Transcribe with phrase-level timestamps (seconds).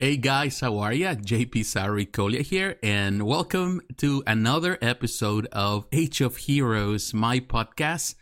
[0.00, 1.14] Hey guys, how are ya?
[1.14, 8.14] JP Saricolia here, and welcome to another episode of Age of Heroes, my podcast.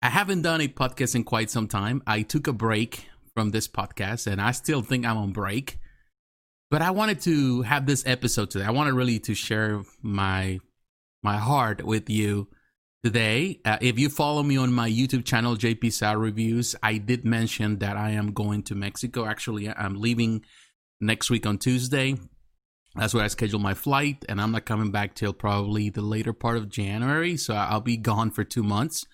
[0.00, 2.02] I haven't done a podcast in quite some time.
[2.06, 5.78] I took a break from this podcast, and I still think I'm on break.
[6.70, 8.64] But I wanted to have this episode today.
[8.64, 10.58] I wanted really to share my
[11.22, 12.48] my heart with you
[13.04, 13.60] today.
[13.62, 17.80] Uh, if you follow me on my YouTube channel, JP Sar Reviews, I did mention
[17.80, 19.26] that I am going to Mexico.
[19.26, 20.46] Actually, I'm leaving
[21.00, 22.16] next week on Tuesday.
[22.96, 26.32] That's where I scheduled my flight, and I'm not coming back till probably the later
[26.32, 27.36] part of January.
[27.36, 29.04] So I'll be gone for two months.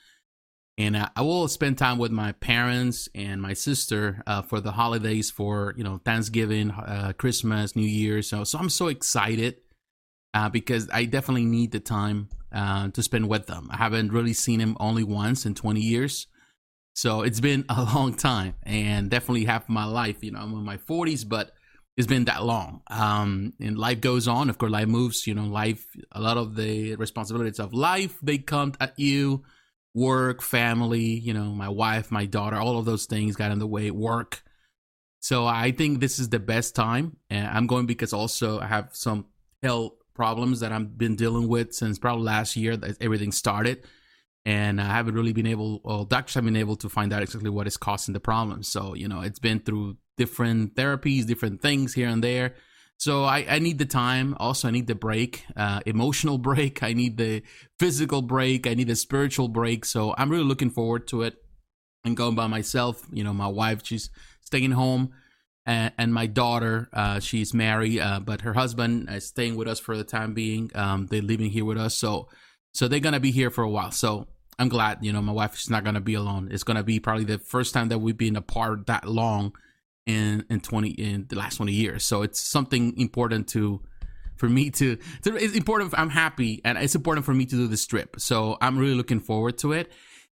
[0.77, 5.31] And I will spend time with my parents and my sister uh, for the holidays,
[5.31, 8.23] for you know Thanksgiving, uh, Christmas, New Year.
[8.23, 9.57] So, so I'm so excited
[10.33, 13.69] uh, because I definitely need the time uh, to spend with them.
[13.71, 16.27] I haven't really seen him only once in 20 years.
[16.95, 20.23] So it's been a long time and definitely half my life.
[20.23, 21.53] You know, I'm in my 40s, but
[21.97, 22.83] it's been that long.
[22.89, 24.49] Um, and life goes on.
[24.49, 25.27] Of course, life moves.
[25.27, 29.45] You know, life, a lot of the responsibilities of life, they come at you
[29.95, 33.67] work, family, you know, my wife, my daughter, all of those things got in the
[33.67, 34.43] way, work.
[35.21, 37.17] So I think this is the best time.
[37.29, 39.27] And I'm going because also I have some
[39.63, 43.85] health problems that I've been dealing with since probably last year that everything started.
[44.47, 47.51] And I haven't really been able, well, doctors have been able to find out exactly
[47.51, 48.63] what is causing the problem.
[48.63, 52.55] So, you know, it's been through different therapies, different things here and there.
[52.99, 54.37] So I, I need the time.
[54.39, 56.83] Also, I need the break, uh, emotional break.
[56.83, 57.43] I need the
[57.79, 58.67] physical break.
[58.67, 59.87] I need a spiritual break.
[59.87, 61.37] So I'm really looking forward to it.
[62.05, 64.11] And going by myself, you know, my wife, she's
[64.43, 65.13] staying home
[65.67, 69.79] and, and my daughter, uh, she's married, uh, but her husband is staying with us
[69.79, 70.71] for the time being.
[70.75, 72.29] Um, they're living here with us, so
[72.73, 73.91] so they're gonna be here for a while.
[73.91, 74.27] So
[74.59, 76.49] I'm glad, you know, my wife is not gonna be alone.
[76.51, 79.53] It's gonna be probably the first time that we've been apart that long
[80.11, 82.05] in in 20 in the last 20 years.
[82.05, 83.81] So it's something important to
[84.37, 85.93] for me to, to it's important.
[85.97, 88.17] I'm happy, and it's important for me to do this trip.
[88.19, 89.93] So I'm really looking forward to it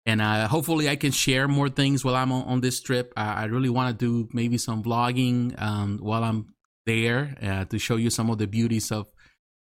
[0.05, 3.13] and uh, hopefully I can share more things while I'm on, on this trip.
[3.17, 6.55] I, really want to do maybe some vlogging um, while I'm
[6.87, 9.07] there uh, to show you some of the beauties of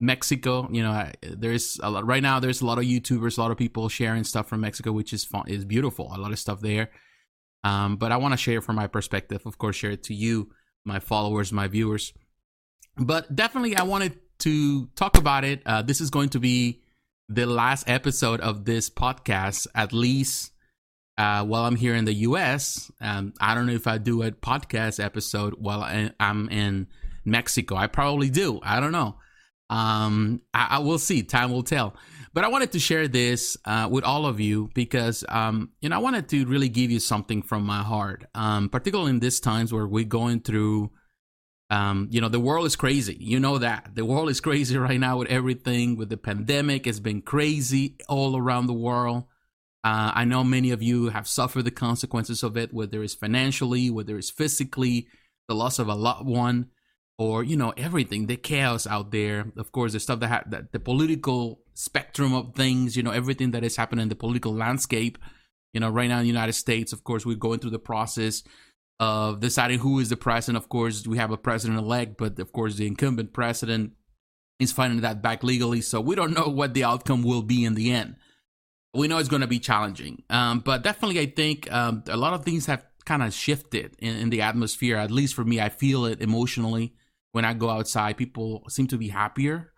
[0.01, 0.69] Mexico.
[0.73, 2.41] You know, there's a lot right now.
[2.41, 5.25] There's a lot of YouTubers, a lot of people sharing stuff from Mexico, which is
[5.25, 6.11] fun, is beautiful.
[6.15, 6.91] A lot of stuff there.
[7.65, 9.43] Um, but I want to share it from my perspective.
[9.47, 10.51] Of course, share it to you,
[10.85, 12.13] my followers, my viewers.
[12.97, 15.63] But definitely, I wanted to talk about it.
[15.65, 16.83] Uh, this is going to be
[17.29, 20.53] the last episode of this podcast, at least
[21.17, 22.91] uh, while I'm here in the US.
[23.01, 26.89] Um, I don't know if I do a podcast episode while I'm in
[27.25, 27.77] Mexico.
[27.77, 28.61] I probably do.
[28.63, 29.17] I don't know.
[29.71, 31.23] Um, I, I will see.
[31.23, 31.95] Time will tell.
[32.35, 35.97] But I wanted to share this uh, with all of you because, um, you know,
[35.97, 39.73] I wanted to really give you something from my heart, um, particularly in these times
[39.73, 40.91] where we're going through
[41.73, 43.17] um, you know, the world is crazy.
[43.19, 43.95] You know that.
[43.95, 46.87] The world is crazy right now with everything, with the pandemic.
[46.87, 49.25] It's been crazy all around the world.
[49.83, 53.89] Uh, I know many of you have suffered the consequences of it, whether it's financially,
[53.89, 55.09] whether it's physically,
[55.49, 56.67] the loss of a loved one,
[57.19, 59.47] or, you know, everything, the chaos out there.
[59.57, 63.53] Of course, the stuff that, ha- that the political spectrum of things, you know, everything
[63.53, 65.19] that is happening in the political landscape.
[65.73, 68.43] You know, right now in the United States, of course, we're going through the process
[69.01, 70.63] of deciding who is the president.
[70.63, 73.93] Of course, we have a president elect, but of course, the incumbent president
[74.61, 75.81] is fighting that back legally.
[75.81, 78.17] So we don't know what the outcome will be in the end.
[78.95, 82.35] We know it's going to be challenging, um, but definitely, I think um, a lot
[82.35, 84.99] of things have kind of shifted in, in the atmosphere.
[84.99, 86.93] At least for me, I feel it emotionally
[87.33, 88.17] when I go outside.
[88.17, 89.73] People seem to be happier.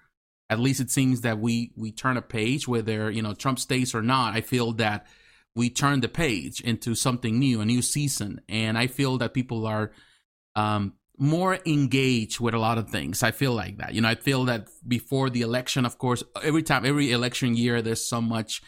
[0.50, 3.94] At least it seems that we we turn a page, whether you know Trump stays
[3.94, 4.34] or not.
[4.34, 5.06] I feel that
[5.56, 8.40] we turn the page into something new, a new season.
[8.48, 9.92] And I feel that people are
[10.56, 13.22] um, more engaged with a lot of things.
[13.22, 13.94] I feel like that.
[13.94, 17.82] You know, I feel that before the election, of course, every time, every election year,
[17.82, 18.62] there's so much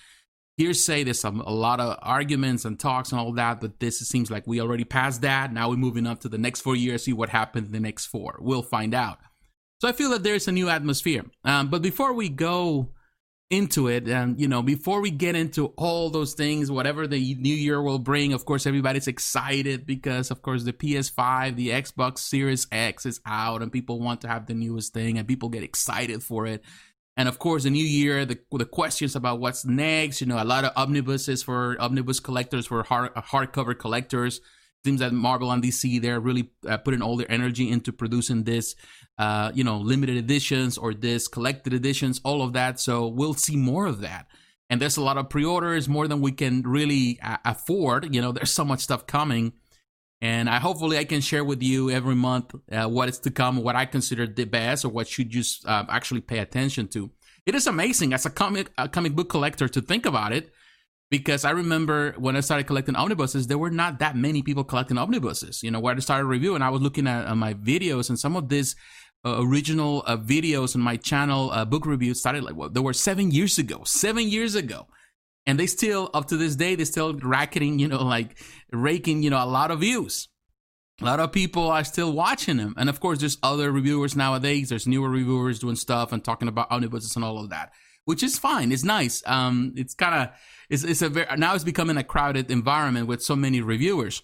[0.56, 1.04] hearsay.
[1.04, 3.60] There's some, a lot of arguments and talks and all that.
[3.60, 5.52] But this seems like we already passed that.
[5.52, 8.06] Now we're moving up to the next four years, see what happens in the next
[8.06, 8.38] four.
[8.40, 9.18] We'll find out.
[9.80, 11.24] So I feel that there's a new atmosphere.
[11.44, 12.90] Um, but before we go
[13.48, 17.54] into it and you know before we get into all those things whatever the new
[17.54, 22.66] year will bring of course everybody's excited because of course the ps5 the xbox series
[22.72, 26.24] x is out and people want to have the newest thing and people get excited
[26.24, 26.60] for it
[27.16, 30.44] and of course the new year the, the questions about what's next you know a
[30.44, 34.40] lot of omnibuses for omnibus collectors for hard hardcover collectors
[34.86, 38.76] seems that Marvel and DC they're really uh, putting all their energy into producing this,
[39.18, 42.78] uh, you know, limited editions or this collected editions, all of that.
[42.78, 44.28] So we'll see more of that.
[44.70, 48.14] And there's a lot of pre-orders, more than we can really uh, afford.
[48.14, 49.54] You know, there's so much stuff coming.
[50.22, 53.62] And I hopefully I can share with you every month uh, what is to come,
[53.62, 57.10] what I consider the best, or what should you uh, actually pay attention to.
[57.44, 60.50] It is amazing as a comic a comic book collector to think about it,
[61.10, 64.98] because I remember when I started collecting omnibuses, there were not that many people collecting
[64.98, 65.62] omnibuses.
[65.62, 68.36] You know, where I started reviewing, I was looking at uh, my videos, and some
[68.36, 68.74] of these
[69.24, 72.94] uh, original uh, videos on my channel, uh, book reviews, started like well, they were
[72.94, 74.88] seven years ago, seven years ago
[75.46, 78.38] and they still up to this day they still racketing you know like
[78.72, 80.28] raking you know a lot of views.
[81.02, 82.74] A lot of people are still watching them.
[82.78, 84.70] And of course there's other reviewers nowadays.
[84.70, 87.72] There's newer reviewers doing stuff and talking about omnibuses and all of that
[88.06, 88.72] which is fine.
[88.72, 89.22] It's nice.
[89.26, 90.34] Um it's kind of
[90.70, 94.22] it's, it's a very now it's becoming a crowded environment with so many reviewers.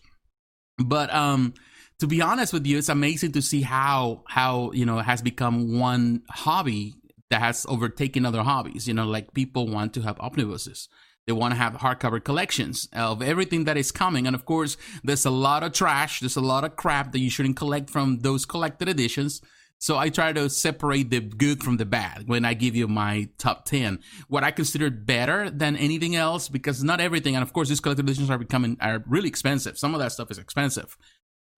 [0.79, 1.53] But um
[1.99, 5.21] to be honest with you it's amazing to see how how you know it has
[5.21, 6.95] become one hobby
[7.31, 8.89] that has overtaken other hobbies.
[8.89, 10.89] You know like people want to have omnibuses
[11.27, 14.27] they want to have hardcover collections of everything that is coming.
[14.27, 16.21] And of course, there's a lot of trash.
[16.21, 19.41] There's a lot of crap that you shouldn't collect from those collected editions.
[19.79, 23.29] So I try to separate the good from the bad when I give you my
[23.37, 23.99] top 10.
[24.29, 28.05] What I consider better than anything else, because not everything, and of course, these collected
[28.05, 29.77] editions are becoming, are really expensive.
[29.77, 30.97] Some of that stuff is expensive.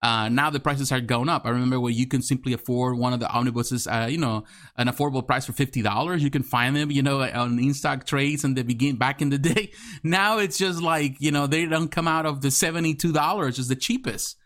[0.05, 1.47] Uh, now the prices are going up.
[1.47, 4.43] I remember where you can simply afford one of the omnibuses, uh, you know,
[4.77, 6.21] an affordable price for fifty dollars.
[6.21, 9.31] You can find them, you know, on in stock trades and they begin back in
[9.31, 9.71] the day.
[10.03, 13.57] Now it's just like you know they don't come out of the seventy two dollars
[13.57, 14.37] is the cheapest.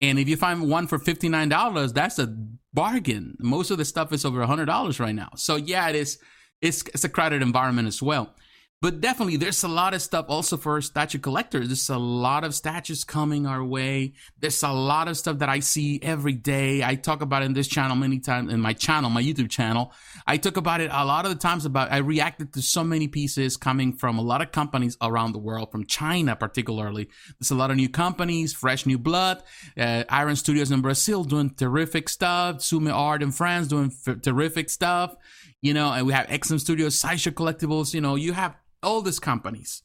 [0.00, 2.36] And if you find one for fifty nine dollars, that's a
[2.72, 3.36] bargain.
[3.38, 5.28] Most of the stuff is over hundred dollars right now.
[5.36, 6.18] So yeah, it is.
[6.60, 8.34] It's it's a crowded environment as well.
[8.82, 11.68] But definitely, there's a lot of stuff also for statue collectors.
[11.68, 14.12] There's a lot of statues coming our way.
[14.38, 16.82] There's a lot of stuff that I see every day.
[16.82, 19.90] I talk about in this channel many times, in my channel, my YouTube channel.
[20.26, 23.08] I talk about it a lot of the times about, I reacted to so many
[23.08, 27.08] pieces coming from a lot of companies around the world, from China particularly.
[27.40, 29.42] There's a lot of new companies, fresh new blood.
[29.78, 32.60] Uh, Iron Studios in Brazil doing terrific stuff.
[32.60, 35.16] Sume Art in France doing f- terrific stuff.
[35.62, 37.94] You know, and we have XM Studios, Sideshow Collectibles.
[37.94, 39.82] You know, you have all these companies.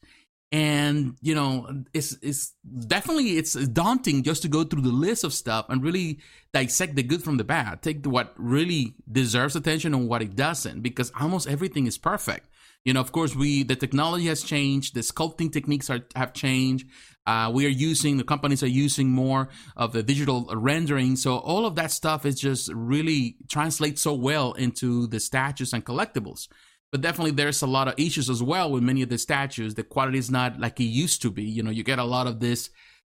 [0.52, 2.56] And you know it's it's
[2.88, 6.22] definitely it's daunting just to go through the list of stuff and really
[6.54, 10.82] dissect the good from the bad take what really deserves attention and what it doesn't
[10.82, 12.50] because almost everything is perfect.
[12.84, 16.88] You know of course we the technology has changed the sculpting techniques are have changed
[17.30, 21.16] uh, we are using the companies are using more of the digital rendering.
[21.16, 25.86] So all of that stuff is just really translates so well into the statues and
[25.86, 26.48] collectibles
[26.92, 29.76] but definitely there's a lot of issues as well with many of the statues.
[29.76, 31.44] The quality is not like it used to be.
[31.44, 32.70] You know, you get a lot of this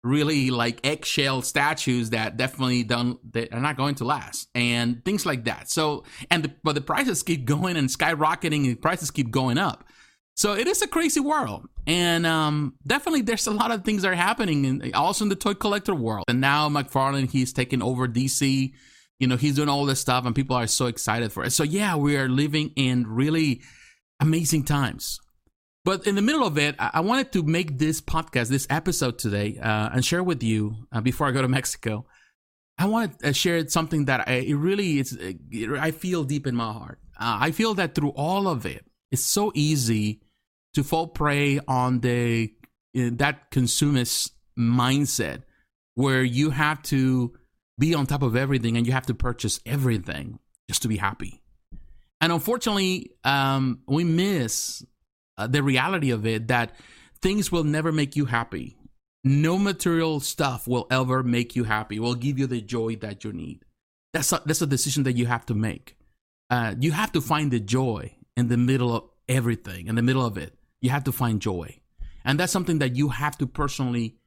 [0.03, 5.25] really like eggshell statues that definitely don't they are not going to last and things
[5.25, 5.69] like that.
[5.69, 9.85] So and the, but the prices keep going and skyrocketing and prices keep going up.
[10.35, 11.67] So it is a crazy world.
[11.85, 15.35] And um, definitely there's a lot of things that are happening in, also in the
[15.35, 16.25] toy collector world.
[16.27, 18.73] And now McFarlane, he's taking over DC
[19.23, 21.51] you know, he's doing all this stuff and people are so excited for it.
[21.51, 23.61] So yeah, we are living in really
[24.19, 25.17] amazing times.
[25.85, 29.57] But in the middle of it, I wanted to make this podcast, this episode today,
[29.63, 32.05] uh, and share with you uh, before I go to Mexico.
[32.77, 35.15] I want to uh, share something that I it really it's
[35.79, 36.99] I feel deep in my heart.
[37.17, 40.19] Uh, I feel that through all of it, it's so easy
[40.73, 42.51] to fall prey on the
[42.93, 45.43] that consumist mindset
[45.95, 47.33] where you have to
[47.77, 51.41] be on top of everything and you have to purchase everything just to be happy.
[52.21, 54.85] And unfortunately, um, we miss
[55.37, 56.75] uh, the reality of it that
[57.21, 58.77] things will never make you happy.
[59.23, 63.33] No material stuff will ever make you happy, will give you the joy that you
[63.33, 63.65] need.
[64.13, 65.97] That's a, that's a decision that you have to make.
[66.49, 70.25] Uh, you have to find the joy in the middle of everything, in the middle
[70.25, 70.53] of it.
[70.81, 71.79] You have to find joy.
[72.25, 74.17] And that's something that you have to personally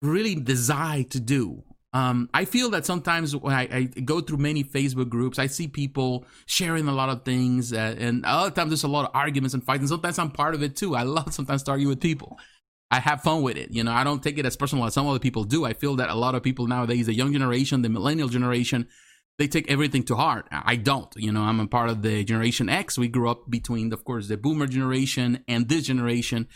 [0.00, 4.64] really desire to do um, I feel that sometimes when I, I, go through many
[4.64, 8.54] Facebook groups, I see people sharing a lot of things, uh, and a lot of
[8.54, 9.78] times there's a lot of arguments and fights.
[9.78, 10.96] And sometimes I'm part of it too.
[10.96, 12.36] I love sometimes to argue with people.
[12.90, 13.70] I have fun with it.
[13.70, 15.64] You know, I don't take it as personal as some other people do.
[15.64, 18.88] I feel that a lot of people nowadays, the young generation, the millennial generation,
[19.38, 20.48] they take everything to heart.
[20.50, 21.12] I don't.
[21.16, 22.98] You know, I'm a part of the Generation X.
[22.98, 26.48] We grew up between, of course, the Boomer generation and this generation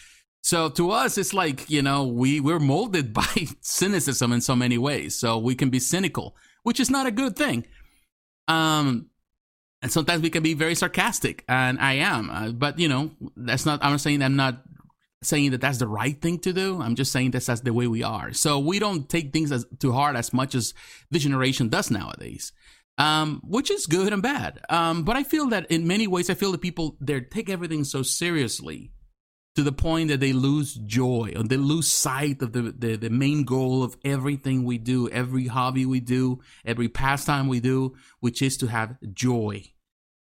[0.42, 4.78] so to us, it's like, you know, we, we're molded by cynicism in so many
[4.78, 5.18] ways.
[5.18, 7.66] So we can be cynical, which is not a good thing.
[8.46, 9.10] Um,
[9.82, 12.30] and sometimes we can be very sarcastic, and I am.
[12.30, 14.62] Uh, but, you know, that's not, I'm saying I'm not
[15.22, 16.80] saying that that's the right thing to do.
[16.80, 18.32] I'm just saying that's, that's the way we are.
[18.32, 20.74] So we don't take things as too hard as much as
[21.10, 22.52] the generation does nowadays.
[22.96, 24.58] Um, which is good and bad.
[24.68, 27.84] Um, but I feel that in many ways, I feel that people they take everything
[27.84, 28.90] so seriously
[29.58, 33.10] to the point that they lose joy and they lose sight of the, the, the
[33.10, 38.40] main goal of everything we do, every hobby we do, every pastime we do, which
[38.40, 39.64] is to have joy,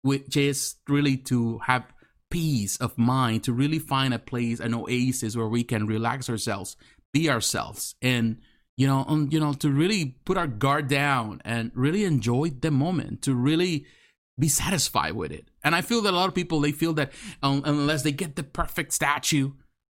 [0.03, 1.83] which is really to have
[2.29, 6.77] peace of mind, to really find a place, an oasis where we can relax ourselves,
[7.11, 8.37] be ourselves, and
[8.77, 12.71] you know, um, you know, to really put our guard down and really enjoy the
[12.71, 13.85] moment, to really
[14.37, 15.49] be satisfied with it.
[15.63, 17.11] And I feel that a lot of people they feel that
[17.41, 19.51] um, unless they get the perfect statue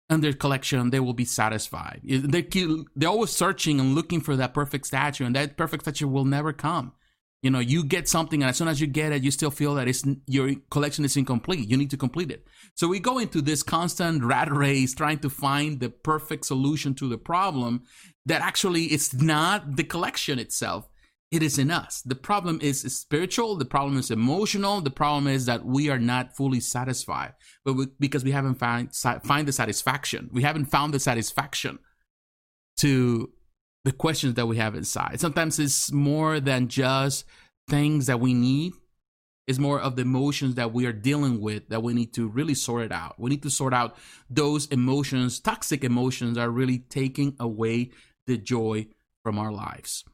[0.10, 2.02] in their collection, they will be satisfied.
[2.04, 6.08] They keep, they're always searching and looking for that perfect statue, and that perfect statue
[6.08, 6.94] will never come.
[7.42, 9.76] You know, you get something, and as soon as you get it, you still feel
[9.76, 11.70] that it's your collection is incomplete.
[11.70, 12.48] You need to complete it.
[12.76, 17.10] So we go into this constant rat race, trying to find the perfect solution to
[17.10, 17.84] the problem.
[18.26, 20.88] That actually it's not the collection itself
[21.34, 22.04] it is in us.
[22.04, 23.56] The problem is spiritual.
[23.56, 24.82] The problem is emotional.
[24.82, 27.34] The problem is that we are not fully satisfied,
[27.66, 30.30] but we, because we haven't found find the satisfaction.
[30.32, 31.80] We haven't found the satisfaction
[32.78, 33.32] to
[33.84, 35.20] the questions that we have inside.
[35.20, 37.26] Sometimes it's more than just
[37.68, 38.74] things that we need.
[39.48, 42.54] It's more of the emotions that we are dealing with that we need to really
[42.54, 43.20] sort it out.
[43.20, 43.98] We need to sort out
[44.30, 45.40] those emotions.
[45.40, 47.90] Toxic emotions are really taking away
[48.28, 48.86] the joy
[49.24, 50.06] from our lives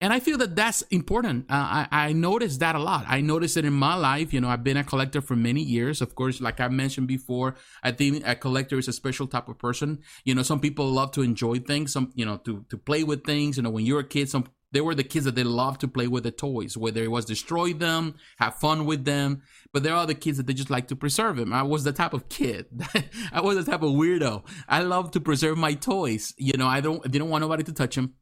[0.00, 1.46] and I feel that that's important.
[1.50, 3.06] Uh, I, I noticed that a lot.
[3.08, 4.32] I noticed it in my life.
[4.34, 6.02] You know, I've been a collector for many years.
[6.02, 9.58] Of course, like I mentioned before, I think a collector is a special type of
[9.58, 10.00] person.
[10.24, 13.24] You know, some people love to enjoy things, some, you know, to, to play with
[13.24, 13.56] things.
[13.56, 15.88] You know, when you're a kid, some, they were the kids that they love to
[15.88, 19.40] play with the toys, whether it was destroy them, have fun with them.
[19.72, 21.54] But there are the kids that they just like to preserve them.
[21.54, 22.66] I was the type of kid.
[23.32, 24.46] I was the type of weirdo.
[24.68, 26.34] I love to preserve my toys.
[26.36, 28.12] You know, I don't, didn't want nobody to touch them.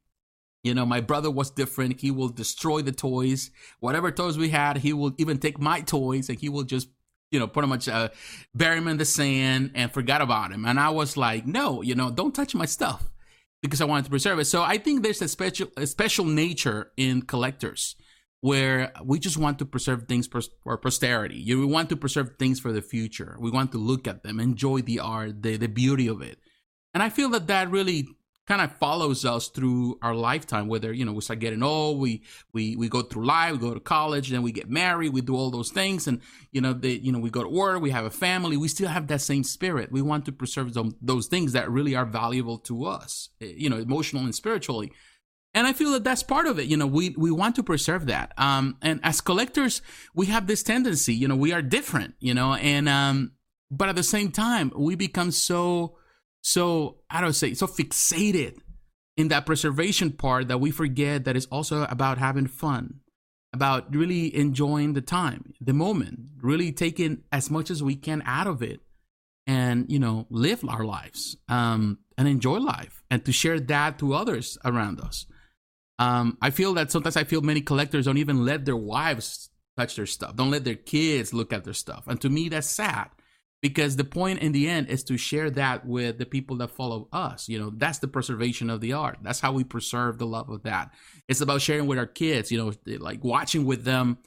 [0.65, 2.01] You know, my brother was different.
[2.01, 3.51] He will destroy the toys.
[3.81, 6.89] Whatever toys we had, he will even take my toys and he will just,
[7.31, 8.09] you know, pretty much uh,
[8.55, 10.65] bury them in the sand and forgot about him.
[10.65, 13.11] And I was like, no, you know, don't touch my stuff
[13.63, 14.47] because I wanted to preserve it.
[14.47, 17.95] So I think there's a special, a special nature in collectors
[18.41, 21.37] where we just want to preserve things for posterity.
[21.37, 23.37] You we want to preserve things for the future.
[23.39, 26.39] We want to look at them, enjoy the art, the, the beauty of it.
[26.93, 28.07] And I feel that that really
[28.47, 32.23] kind of follows us through our lifetime whether you know we start getting old we
[32.53, 35.35] we we go through life we go to college then we get married we do
[35.35, 36.21] all those things and
[36.53, 38.89] you know they you know we go to work we have a family we still
[38.89, 42.59] have that same spirit we want to preserve them, those things that really are valuable
[42.59, 44.93] to us eh, you know emotionally and spiritually
[45.55, 46.67] and I feel that that's part of it.
[46.67, 48.33] You know, we, we want to preserve that.
[48.37, 49.83] Um, and as collectors,
[50.13, 53.33] we have this tendency, you know, we are different, you know, and, um,
[53.71, 55.97] but at the same time, we become so,
[56.45, 58.59] so I don't say so fixated
[59.17, 63.01] in that preservation part that we forget that it's also about having fun,
[63.55, 68.47] about really enjoying the time, the moment, really taking as much as we can out
[68.47, 68.81] of it,
[69.47, 74.13] and you know live our lives um, and enjoy life, and to share that to
[74.13, 75.25] others around us.
[75.99, 79.49] Um, I feel that sometimes I feel many collectors don't even let their wives
[79.79, 82.69] touch their stuff, don't let their kids look at their stuff, and to me that's
[82.69, 83.09] sad
[83.65, 87.09] because the point in the end is to share that with the people that follow
[87.15, 89.17] us you know that's the preservation of the art.
[89.23, 90.91] That's how we preserve the love of that.
[91.29, 94.19] It's about sharing with our kids you know like watching with them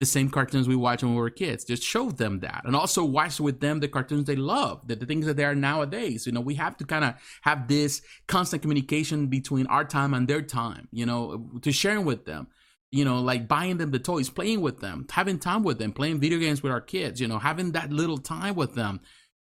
[0.00, 1.64] the same cartoons we watched when we were kids.
[1.64, 2.62] Just show them that.
[2.64, 5.54] And also watch with them the cartoons they love the, the things that they are
[5.54, 6.26] nowadays.
[6.26, 10.26] You know we have to kind of have this constant communication between our time and
[10.26, 12.46] their time you know to sharing with them
[12.92, 16.20] you know, like buying them the toys, playing with them, having time with them, playing
[16.20, 19.00] video games with our kids, you know, having that little time with them.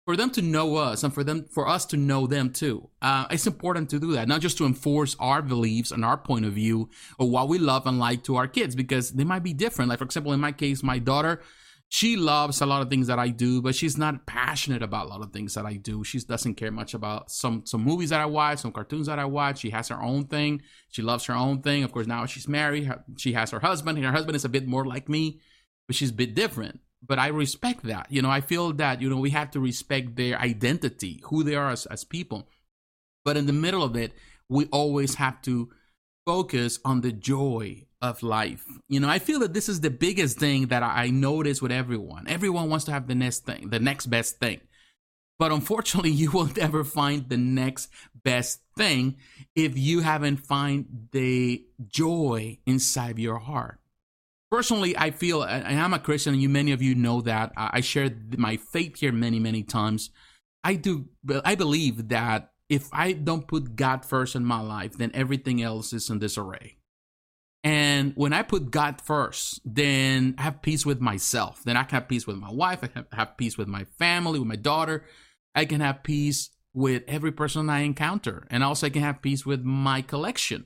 [0.06, 2.88] For them to know us and for them for us to know them too.
[3.02, 6.46] Uh, it's important to do that not just to enforce our beliefs and our point
[6.46, 9.52] of view or what we love and like to our kids because they might be
[9.52, 9.90] different.
[9.90, 11.42] Like for example in my case my daughter
[11.90, 15.08] she loves a lot of things that I do, but she's not passionate about a
[15.08, 16.04] lot of things that I do.
[16.04, 19.24] She doesn't care much about some some movies that I watch, some cartoons that I
[19.24, 19.60] watch.
[19.60, 20.60] She has her own thing.
[20.90, 21.84] She loves her own thing.
[21.84, 22.92] Of course, now she's married.
[23.16, 25.40] She has her husband, and her husband is a bit more like me,
[25.86, 26.80] but she's a bit different.
[27.02, 28.08] But I respect that.
[28.10, 31.54] You know, I feel that you know we have to respect their identity, who they
[31.54, 32.48] are as, as people.
[33.24, 34.12] But in the middle of it,
[34.50, 35.70] we always have to
[36.26, 38.64] focus on the joy of life.
[38.88, 42.28] You know, I feel that this is the biggest thing that I notice with everyone.
[42.28, 44.60] Everyone wants to have the next thing, the next best thing.
[45.38, 47.88] But unfortunately, you will never find the next
[48.22, 49.16] best thing
[49.54, 53.80] if you haven't find the joy inside your heart.
[54.50, 57.52] Personally, I feel, and I'm a Christian, and you, many of you know that.
[57.54, 60.08] I share my faith here many, many times.
[60.64, 61.06] I do,
[61.44, 65.92] I believe that if I don't put God first in my life, then everything else
[65.92, 66.78] is in disarray.
[67.68, 71.60] And when I put God first, then I have peace with myself.
[71.64, 72.78] Then I can have peace with my wife.
[72.82, 75.04] I can have peace with my family, with my daughter.
[75.54, 78.46] I can have peace with every person I encounter.
[78.50, 80.64] And also, I can have peace with my collection.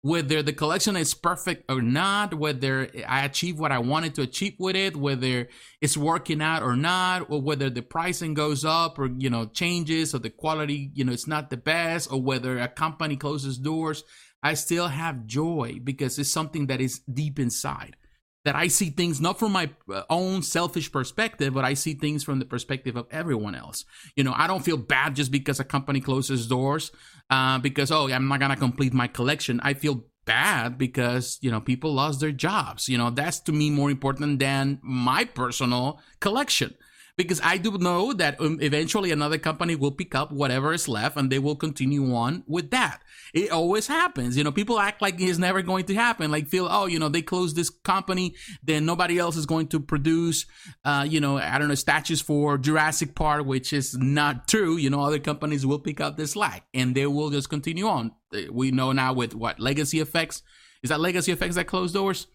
[0.00, 4.54] Whether the collection is perfect or not, whether I achieve what I wanted to achieve
[4.58, 5.48] with it, whether
[5.82, 10.14] it's working out or not, or whether the pricing goes up or, you know, changes
[10.14, 14.02] or the quality, you know, it's not the best, or whether a company closes doors,
[14.42, 17.96] I still have joy because it's something that is deep inside
[18.44, 22.24] that I see things not from my uh, own selfish perspective, but I see things
[22.24, 23.84] from the perspective of everyone else.
[24.16, 26.90] You know, I don't feel bad just because a company closes doors,
[27.28, 29.60] uh, because, oh, I'm not going to complete my collection.
[29.62, 32.88] I feel bad because, you know, people lost their jobs.
[32.88, 36.74] You know, that's to me more important than my personal collection
[37.18, 41.16] because I do know that um, eventually another company will pick up whatever is left
[41.16, 43.02] and they will continue on with that.
[43.34, 44.36] It always happens.
[44.36, 46.30] You know, people act like it's never going to happen.
[46.30, 49.80] Like feel, oh, you know, they close this company, then nobody else is going to
[49.80, 50.46] produce,
[50.84, 54.76] uh, you know, I don't know, statues for Jurassic Park, which is not true.
[54.76, 58.12] You know, other companies will pick up the slack and they will just continue on.
[58.52, 60.42] We know now with what Legacy Effects.
[60.84, 62.28] Is that Legacy Effects that close doors?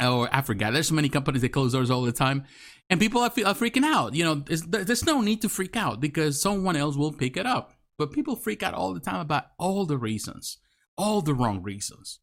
[0.00, 0.72] Or I forget.
[0.72, 2.44] There's so many companies that close doors all the time
[2.90, 4.14] and people are, are freaking out.
[4.14, 7.72] You know, there's no need to freak out because someone else will pick it up.
[7.96, 10.58] But people freak out all the time about all the reasons,
[10.98, 12.18] all the wrong reasons.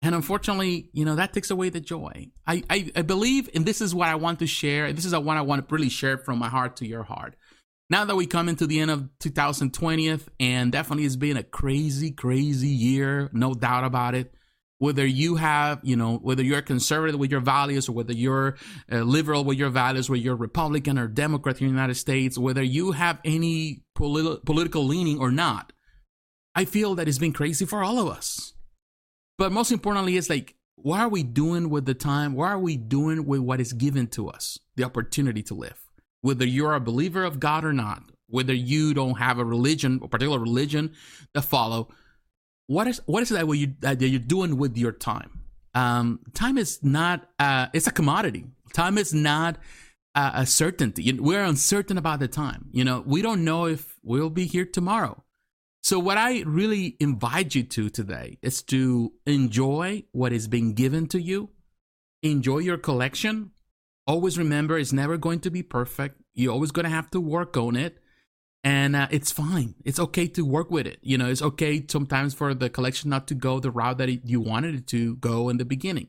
[0.00, 2.30] And unfortunately, you know, that takes away the joy.
[2.46, 5.14] I, I, I believe, and this is what I want to share, and this is
[5.14, 7.36] what I want to really share from my heart to your heart.
[7.90, 12.12] Now that we come into the end of 2020th, and definitely it's been a crazy,
[12.12, 14.32] crazy year, no doubt about it
[14.78, 18.56] whether you have, you know, whether you're conservative with your values or whether you're
[18.90, 22.62] uh, liberal with your values, whether you're Republican or Democrat in the United States, whether
[22.62, 25.72] you have any politi- political leaning or not,
[26.54, 28.54] I feel that it's been crazy for all of us.
[29.36, 32.34] But most importantly, it's like, what are we doing with the time?
[32.34, 34.58] What are we doing with what is given to us?
[34.76, 35.80] The opportunity to live.
[36.20, 40.08] Whether you're a believer of God or not, whether you don't have a religion, a
[40.08, 40.94] particular religion
[41.34, 41.88] to follow,
[42.68, 45.40] what is what is that what you that you're doing with your time?
[45.74, 48.44] Um, time is not uh, it's a commodity.
[48.72, 49.58] Time is not
[50.14, 51.12] a certainty.
[51.12, 52.66] We're uncertain about the time.
[52.72, 55.22] You know, we don't know if we'll be here tomorrow.
[55.82, 61.06] So what I really invite you to today is to enjoy what is being given
[61.08, 61.50] to you.
[62.22, 63.52] Enjoy your collection.
[64.06, 66.20] Always remember it's never going to be perfect.
[66.34, 67.98] You're always going to have to work on it
[68.64, 69.74] and uh, it's fine.
[69.84, 70.98] It's okay to work with it.
[71.02, 74.40] You know, it's okay sometimes for the collection not to go the route that you
[74.40, 76.08] wanted it to go in the beginning,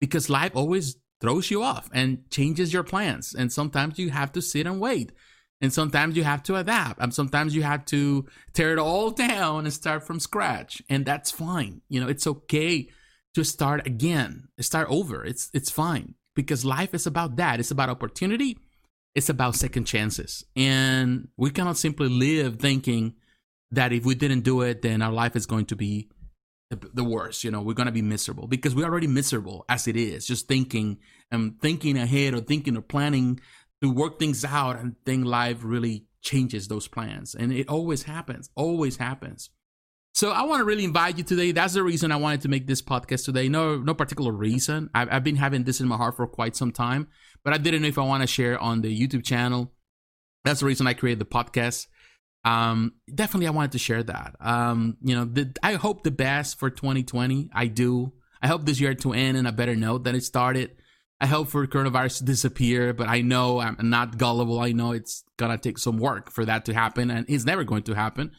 [0.00, 3.34] because life always throws you off and changes your plans.
[3.34, 5.12] And sometimes you have to sit and wait,
[5.60, 9.64] and sometimes you have to adapt, and sometimes you have to tear it all down
[9.64, 11.80] and start from scratch, and that's fine.
[11.88, 12.88] You know, it's okay
[13.34, 15.24] to start again, start over.
[15.24, 17.58] It's it's fine because life is about that.
[17.58, 18.58] It's about opportunity
[19.16, 20.44] it's about second chances.
[20.54, 23.14] And we cannot simply live thinking
[23.70, 26.10] that if we didn't do it, then our life is going to be
[26.70, 27.42] the, worst.
[27.42, 30.48] You know, we're going to be miserable because we're already miserable as it is, just
[30.48, 30.98] thinking
[31.30, 33.40] and thinking ahead or thinking or planning
[33.82, 37.34] to work things out and think life really changes those plans.
[37.34, 39.48] And it always happens, always happens.
[40.16, 41.52] So I want to really invite you today.
[41.52, 43.50] That's the reason I wanted to make this podcast today.
[43.50, 44.88] No, no particular reason.
[44.94, 47.08] I've, I've been having this in my heart for quite some time,
[47.44, 49.74] but I didn't know if I want to share on the YouTube channel.
[50.42, 51.88] That's the reason I created the podcast.
[52.46, 54.36] Um, definitely, I wanted to share that.
[54.40, 57.50] Um, you know, the, I hope the best for 2020.
[57.52, 58.14] I do.
[58.40, 60.78] I hope this year to end in a better note than it started.
[61.20, 64.60] I hope for coronavirus to disappear, but I know I'm not gullible.
[64.60, 67.82] I know it's gonna take some work for that to happen, and it's never going
[67.82, 68.32] to happen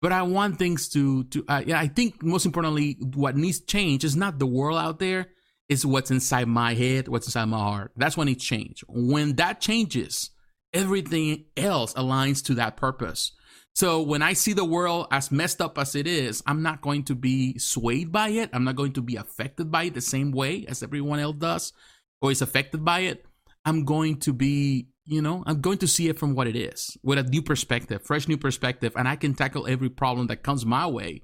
[0.00, 1.62] but I want things to to uh.
[1.74, 5.28] I think most importantly, what needs change is not the world out there;
[5.68, 7.92] is what's inside my head, what's inside my heart.
[7.96, 8.82] That's what needs change.
[8.88, 10.30] When that changes,
[10.72, 13.32] everything else aligns to that purpose.
[13.74, 17.04] So when I see the world as messed up as it is, I'm not going
[17.04, 18.50] to be swayed by it.
[18.52, 21.72] I'm not going to be affected by it the same way as everyone else does,
[22.20, 23.24] or is affected by it.
[23.64, 26.96] I'm going to be you know i'm going to see it from what it is
[27.02, 30.64] with a new perspective fresh new perspective and i can tackle every problem that comes
[30.64, 31.20] my way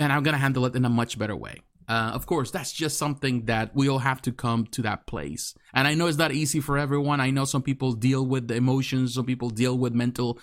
[0.00, 1.60] and i'm going to handle it in a much better way.
[1.88, 5.54] Uh, of course that's just something that we all have to come to that place.
[5.74, 7.20] And i know it's not easy for everyone.
[7.20, 10.38] I know some people deal with the emotions some people deal with mental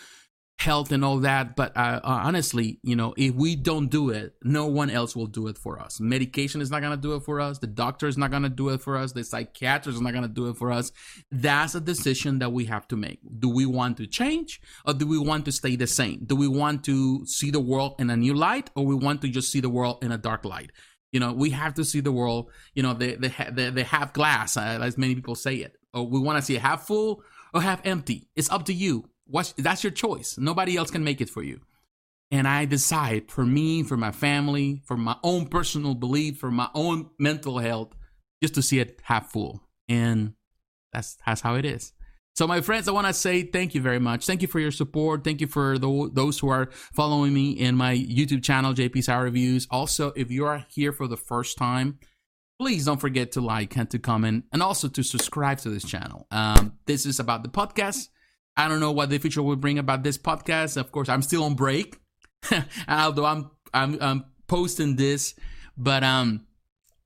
[0.60, 1.56] health and all that.
[1.56, 5.28] But uh, uh, honestly, you know, if we don't do it, no one else will
[5.28, 6.00] do it for us.
[6.00, 7.60] Medication is not going to do it for us.
[7.60, 9.12] The doctor is not going to do it for us.
[9.12, 10.91] The psychiatrist is not going to do it for us.
[11.32, 13.20] That's a decision that we have to make.
[13.39, 16.24] Do we want to change or do we want to stay the same?
[16.26, 19.30] Do we want to see the world in a new light or we want to
[19.30, 20.72] just see the world in a dark light?
[21.12, 24.12] You know, we have to see the world, you know, the, the, the, the half
[24.12, 25.78] glass, uh, as many people say it.
[25.93, 28.28] Or we want to see it half full or half empty.
[28.36, 30.38] It's up to you what that's your choice.
[30.38, 31.62] Nobody else can make it for you.
[32.30, 36.70] And I decide for me, for my family, for my own personal belief, for my
[36.74, 37.96] own mental health,
[38.42, 39.63] just to see it half full.
[39.88, 40.34] And
[40.92, 41.94] that's that's how it is.
[42.36, 44.28] So, my friends, I want to say thank you very much.
[44.28, 45.24] Thank you for your support.
[45.24, 49.24] Thank you for the, those who are following me in my YouTube channel, JP Sauer
[49.24, 49.68] Reviews.
[49.72, 51.98] Also, if you are here for the first time,
[52.60, 56.28] please don't forget to like and to comment and also to subscribe to this channel.
[56.30, 58.10] Um, this is about the podcast.
[58.58, 60.78] I don't know what the future will bring about this podcast.
[60.78, 62.00] Of course, I'm still on break,
[62.89, 65.36] although I'm, I'm I'm posting this,
[65.78, 66.48] but um,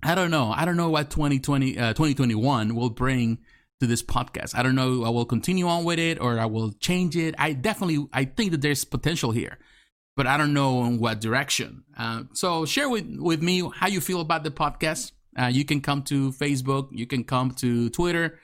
[0.01, 0.51] I don't know.
[0.55, 3.39] I don't know what 2020 uh, 2021 will bring
[3.81, 4.55] to this podcast.
[4.55, 5.03] I don't know.
[5.03, 7.35] I will continue on with it or I will change it.
[7.37, 9.59] I definitely I think that there's potential here,
[10.15, 11.83] but I don't know in what direction.
[11.97, 15.11] Uh, so share with with me how you feel about the podcast.
[15.37, 16.89] Uh, you can come to Facebook.
[16.91, 18.39] You can come to Twitter,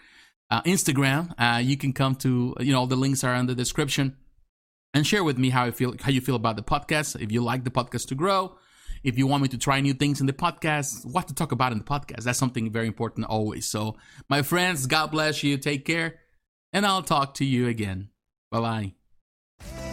[0.50, 1.34] uh, Instagram.
[1.38, 4.16] Uh, you can come to you know the links are in the description,
[4.94, 7.22] and share with me how you feel how you feel about the podcast.
[7.22, 8.58] If you like the podcast to grow
[9.04, 11.72] if you want me to try new things in the podcast, what to talk about
[11.72, 12.24] in the podcast.
[12.24, 13.66] That's something very important always.
[13.66, 13.96] So,
[14.30, 15.58] my friends, God bless you.
[15.58, 16.20] Take care.
[16.74, 18.10] And I'll talk to you again.
[18.52, 18.94] Bye
[19.62, 19.87] bye.